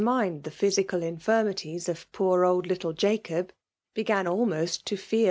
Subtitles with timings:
[0.01, 3.53] miiiS' tlib physical infirmities of poor old little Jacob,
[3.95, 5.19] Ikegati ahaost to feAr.